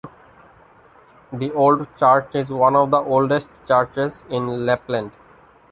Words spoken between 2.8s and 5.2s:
the oldest churches in Lapland.